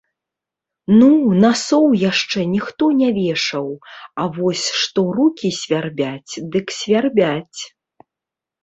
[1.01, 1.09] Ну,
[1.43, 3.67] насоў яшчэ ніхто не вешаў,
[4.25, 7.61] а вось што рукі свярбяць, дык свярбяць.